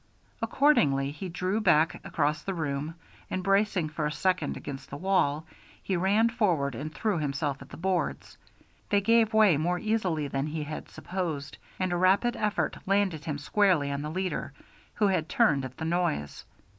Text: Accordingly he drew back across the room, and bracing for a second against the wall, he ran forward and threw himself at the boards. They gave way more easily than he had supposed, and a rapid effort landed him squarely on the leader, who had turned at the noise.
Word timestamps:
Accordingly 0.41 1.11
he 1.11 1.29
drew 1.29 1.61
back 1.61 2.01
across 2.03 2.41
the 2.41 2.55
room, 2.55 2.95
and 3.29 3.43
bracing 3.43 3.87
for 3.89 4.07
a 4.07 4.11
second 4.11 4.57
against 4.57 4.89
the 4.89 4.97
wall, 4.97 5.45
he 5.83 5.95
ran 5.95 6.27
forward 6.29 6.73
and 6.73 6.91
threw 6.91 7.19
himself 7.19 7.61
at 7.61 7.69
the 7.69 7.77
boards. 7.77 8.35
They 8.89 8.99
gave 9.01 9.31
way 9.31 9.57
more 9.57 9.77
easily 9.77 10.27
than 10.27 10.47
he 10.47 10.63
had 10.63 10.89
supposed, 10.89 11.59
and 11.79 11.93
a 11.93 11.97
rapid 11.97 12.35
effort 12.35 12.79
landed 12.87 13.25
him 13.25 13.37
squarely 13.37 13.91
on 13.91 14.01
the 14.01 14.09
leader, 14.09 14.53
who 14.95 15.05
had 15.05 15.29
turned 15.29 15.63
at 15.65 15.77
the 15.77 15.85
noise. 15.85 16.45